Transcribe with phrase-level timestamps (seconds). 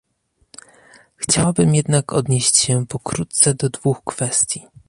[1.15, 4.65] Chciałabym jednak odnieść się pokrótce do dwóch kwestii